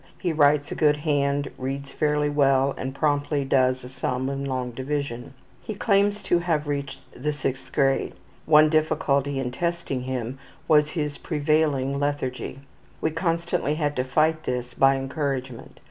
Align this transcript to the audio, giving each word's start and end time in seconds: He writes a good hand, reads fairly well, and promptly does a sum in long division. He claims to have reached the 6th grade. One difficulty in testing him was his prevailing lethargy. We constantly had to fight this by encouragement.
He 0.19 0.33
writes 0.33 0.71
a 0.71 0.75
good 0.75 0.97
hand, 0.97 1.51
reads 1.59 1.91
fairly 1.91 2.27
well, 2.27 2.73
and 2.75 2.95
promptly 2.95 3.45
does 3.45 3.83
a 3.83 3.87
sum 3.87 4.29
in 4.29 4.43
long 4.45 4.71
division. 4.71 5.35
He 5.61 5.75
claims 5.75 6.23
to 6.23 6.39
have 6.39 6.65
reached 6.65 6.97
the 7.13 7.29
6th 7.29 7.71
grade. 7.71 8.15
One 8.47 8.67
difficulty 8.67 9.39
in 9.39 9.51
testing 9.51 10.01
him 10.01 10.39
was 10.67 10.89
his 10.97 11.19
prevailing 11.19 11.99
lethargy. 11.99 12.61
We 12.99 13.11
constantly 13.11 13.75
had 13.75 13.95
to 13.95 14.03
fight 14.03 14.45
this 14.45 14.73
by 14.73 14.95
encouragement. 14.95 15.79